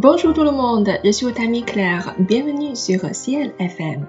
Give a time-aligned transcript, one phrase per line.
[0.00, 2.14] Bonjour tout le monde, je suis votre ami Claire.
[2.20, 4.06] Bienvenue sur CL FM.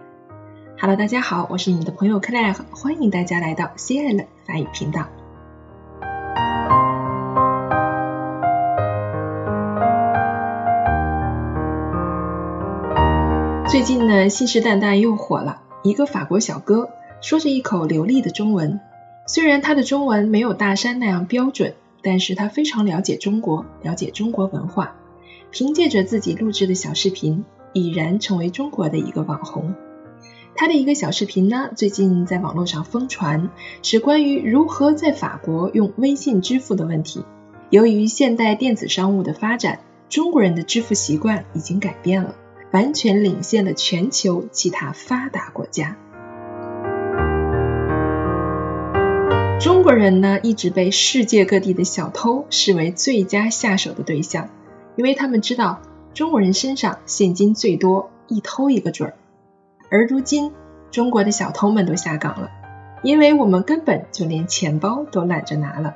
[0.79, 5.07] Hello，大家好，我是你们的朋友 Claire，欢迎大家来到 CL 法语频道。
[13.67, 18.79] 最近呢，信誓旦旦又火了，一个法国小哥说着一口流利的中文，
[19.25, 24.93] 虽然他的中文没有大山那样标准，但是他非常了解中国，了解中国文化。
[25.51, 29.73] 凭借着自己录制的小视频，已然成为中国的一个网红。
[30.55, 33.49] 他的一个小视频呢，最近在网络上疯传，
[33.81, 37.23] 是关于如何在法国用微信支付的问题。
[37.69, 42.35] 由于现代电子商务的发展，中国人的支付习惯已经改变了，
[42.71, 45.97] 完全领先了全球其他发达国家。
[49.61, 54.49] 中国人呢，一直被世界各地的小偷视为最佳下手的对象。
[54.99, 55.79] 因为他们知道
[56.13, 59.15] 中国人身上现金最多，一偷一个准儿。
[59.89, 60.51] 而如今，
[60.91, 62.51] 中国的小偷们都下岗了，
[63.01, 65.95] 因为我们根本就连钱包都懒着拿了，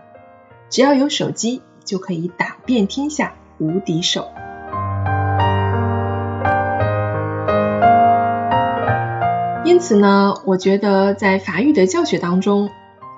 [0.70, 4.30] 只要有手机就可以打遍天下无敌手。
[9.66, 12.70] 因此呢，我觉得在法语的教学当中，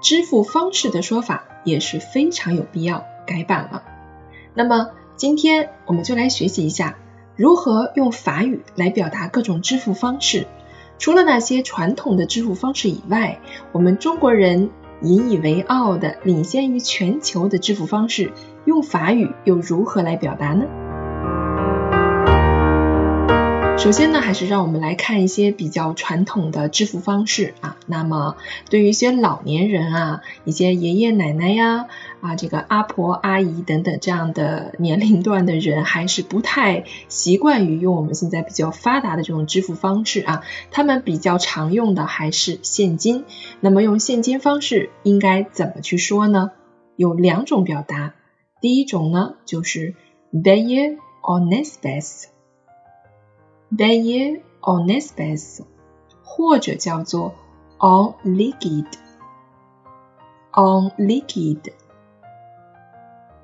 [0.01, 3.83] 支付方式的说法也是非常有必要改版了。
[4.55, 6.97] 那么，今天我们就来学习一下
[7.37, 10.45] 如何用法语来表达各种支付方式。
[10.99, 13.39] 除了那些传统的支付方式以外，
[13.71, 14.71] 我们中国人
[15.01, 18.33] 引以为傲的领先于全球的支付方式，
[18.65, 20.65] 用法语又如何来表达呢？
[23.77, 27.77] 首先呢，还是让我们来看一些比较传统的支付方式啊。
[27.85, 28.35] 那么，
[28.69, 31.87] 对于一些老年人啊，一些爷爷奶奶呀，
[32.25, 40.43] 啊这个阿婆阿姨等等这样的年龄段的人，还是不太习惯于用我们现在比较发达的这种支付方式啊。
[40.71, 43.25] 他们比较常用的还是现金。
[43.59, 46.51] 那么，用现金方式应该怎么去说呢？
[46.95, 48.13] 有两种表达。
[48.59, 49.93] 第一种呢，就是
[50.33, 52.25] payer en espèces。
[53.69, 55.63] payer en espèces，
[56.23, 57.35] 或者叫做
[57.77, 61.73] en liquide，en liquide。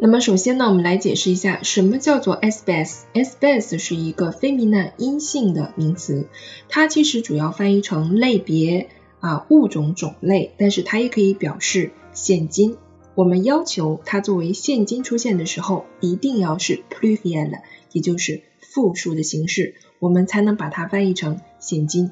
[0.04, 3.02] 那么首先呢，我们来解释一下什么叫做 espèce。
[3.14, 6.26] espèce 是一个 feminine 阴性的名词，
[6.70, 8.90] 它其实主要翻译成类别
[9.20, 12.78] 啊物种种类，但是它也可以表示现金。
[13.14, 19.76] 我们要求它作为现金出现的时候，一定要是 pluriel，也就是复数的形式。
[20.00, 22.12] 我们才能把它翻译成现金。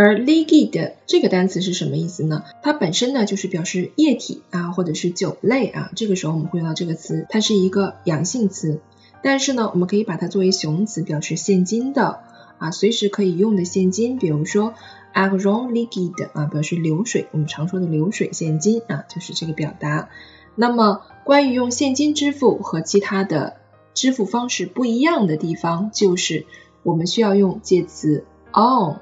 [0.00, 2.44] 而 liquid 这个单词是什么意思呢？
[2.62, 5.90] 它本身呢就是表示液体啊，或者是酒类啊。
[5.96, 8.78] 这个时候我们会用到这个词，它是一个阳性词。
[9.24, 12.20] 但是呢，我们可以把它作为形容词，表示现金的
[12.58, 14.18] 啊，随时可以用的现金。
[14.18, 14.72] 比如说
[15.12, 20.10] argent liquid 啊，表示流水，我们常说的流水现金啊，就是这个表达。
[20.54, 23.56] 那么关于用现金支付和其他的
[23.94, 26.46] 支付方式不一样的地方，就是。
[26.84, 28.96] 我们需要用介词 on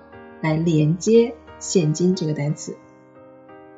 [0.46, 2.76] 来连接现金这个单词。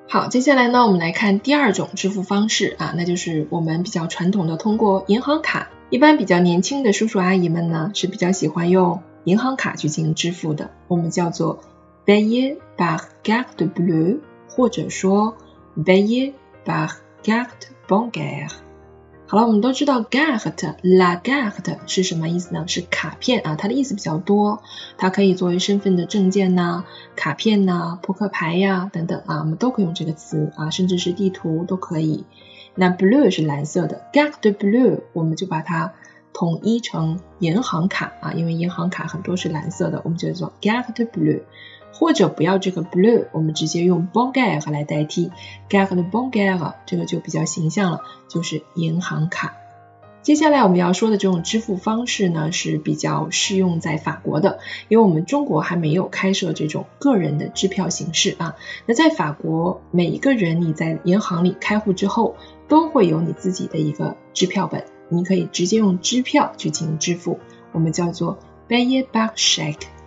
[0.07, 5.71] 好，接下来呢，我们来看第二种支付方式啊，那就是我们比较传统的通过银行卡。
[5.91, 10.71] 一般比较年轻的叔叔阿姨们呢，是比较喜欢用银行卡去进行支付的。
[10.87, 11.61] 我们叫做
[12.05, 15.37] payer par carte bleue，或者说
[15.77, 16.33] payer
[16.65, 16.91] par
[17.23, 18.51] carte bancaire。
[19.31, 22.67] 好了，我们都知道 carte，la carte 是什么意思呢？
[22.67, 24.63] 是卡片啊，它的意思比较多，
[24.97, 32.25] 它可以作为身份的证件呐、卡片呐、扑克牌呀等等啊，我们都可以用这个词啊，甚至是地图都可以。
[32.75, 35.93] 那 blue 是蓝色的，carte blue 我们就把它
[36.33, 41.43] 统一成银行卡啊，因为银行卡很多是蓝色的，我们就叫做 carte blue。
[41.93, 45.31] 或者不要这个 blue，我们直接用 b o n g a r 来代替
[45.69, 49.55] ，carte b o n g a r 这个就比较形象了，就是银行卡。
[50.21, 54.59] 接下来我们要说的这种支付方式呢，是比较适用在法国的，
[54.89, 58.57] 因为我们中国还没有开设这种个人的支票形式啊。
[58.85, 62.37] 那在法国，每一个人你在银行里开户之后，
[62.69, 67.39] 都会有你自己的一个支票本，你可以直接用支票去进行支付，
[67.73, 69.98] 我们叫做 b a y e r b a c k s h a k e。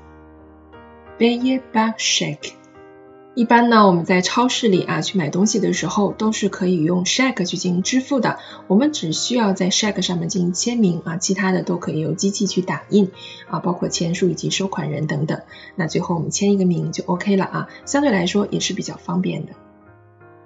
[3.34, 8.40] 一般呢，我们在超市里啊去买东西的时候，都是可以用 shack 去进行支付的。
[8.68, 13.12] 我们只需要在 shack 上面进行签名啊，其他的都可以由机器去打印
[13.50, 15.42] 啊，包括钱数以及收款人等等。
[15.76, 19.54] 那最后我们签一个名就 OK 了啊，相对来说也是比较方便的。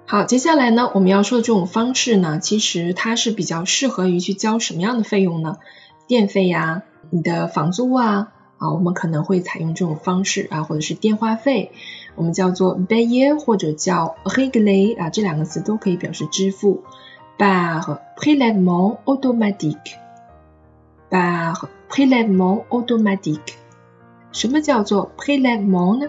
[0.06, 5.56] 好，接下来呢，我们要说的这种方式呢，其实它是比较适合于去交什么样的费用呢？
[6.06, 6.82] 电费呀。
[7.08, 11.72] 你的房租啊啊，我们可能会采用这种方式啊，或者是电话费，
[12.14, 16.82] 我们叫做 payer 或者叫 régler 啊，这两个词都可以表示支付。
[17.38, 19.98] par prélèvement automatique。
[21.10, 23.52] par prélèvement automatique。
[24.32, 26.08] 什么叫做 prélèvement 呢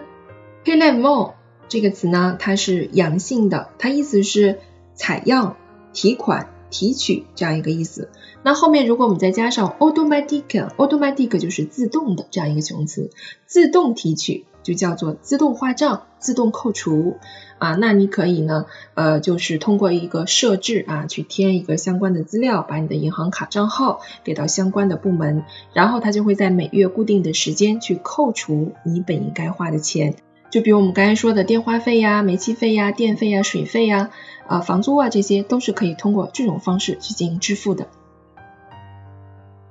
[0.64, 1.34] ？prélèvement
[1.68, 4.60] 这个词呢，它是阳性的，它意思是
[4.96, 5.58] 采样、
[5.92, 8.10] 提款、提取这样一个意思。
[8.44, 13.10] 那后面如果我们再加上 automatic，automatic 就是自动的这样一个形容词，
[13.46, 17.18] 自动提取就叫做自动化账、自动扣除
[17.58, 17.76] 啊。
[17.76, 25.44] 那你可以呢，呃，就是通过一个设置啊，去填一个相关的资料，把你的银行卡账号给到相关的部门，
[25.74, 30.16] 然后它就会在每月固定的时间去扣除你本应该花的钱。
[30.58, 34.10] 就比如我们刚才说的电话费呀、煤气费呀、电费呀、水费呀、
[34.48, 37.86] 啊房租啊，这些都是可以通过这种方式去进行支付的。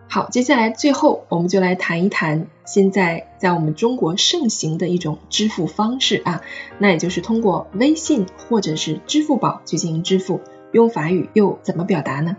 [0.06, 6.42] 好，接下来最后我们就来谈一谈现在在我们中国盛行的一种支付方式啊，
[6.78, 10.40] 那也就是通过微信或者是支付宝去进行支付，
[10.70, 12.36] 用法语又怎么表达呢？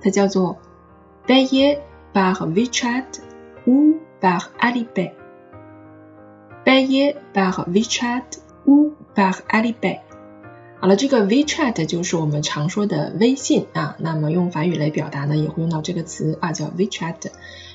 [0.00, 0.56] 它叫做
[1.26, 1.80] payer
[2.14, 3.04] par WeChat
[3.66, 5.10] ou par Alipay。
[6.66, 10.00] Payer par WeChat ou par Alipay。
[10.80, 13.96] 好了，这个 WeChat 就是我们常说的微信啊。
[14.00, 17.30] 那么用法语来表达呢，也会用到这个词啊，叫 WeChat。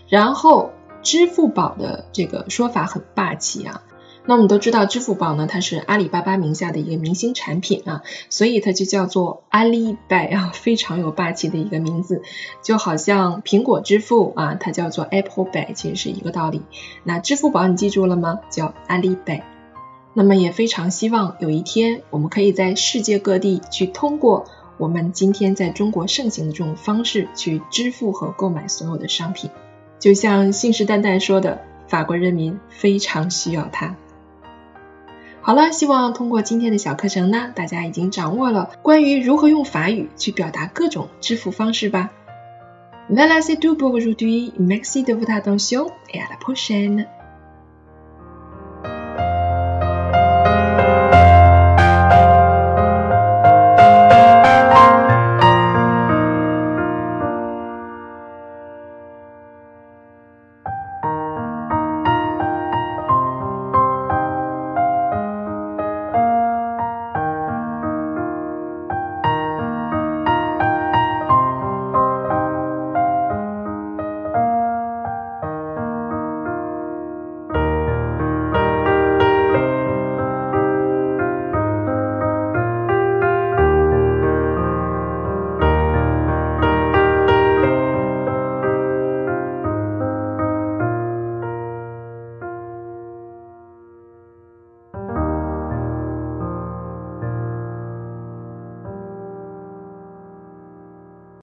[0.10, 0.72] 然后
[1.02, 3.82] 支付宝的这个说法很霸气啊。
[4.26, 12.22] 那我们都知道，支付宝呢，它是阿里巴巴名下的一个明星产品啊，所以它就叫做阿里拜啊，非常有霸气的一个名字，
[12.62, 16.62] 就好像苹果支付啊，它叫做 Apple Pay，其实是一个道理。
[17.04, 18.40] 那支付宝你记住了吗？
[18.52, 19.44] 叫阿里拜。
[20.14, 24.46] 那么也非常希望有一天，我们可以在世界各地去通过
[24.78, 29.50] 我们今天在中国盛行的这种方式去支付和购买所有的商品，
[30.00, 33.96] 就像信誓旦旦说的，法国人民非常需要它。
[35.44, 42.12] 好了，希望通过今天的小课程呢，大家已经掌握了关于如何用法语去表达各种支付方式吧。
[43.10, 44.54] Voilà c'est tout pour aujourd'hui.
[44.58, 47.08] Merci de votre attention et à la prochaine.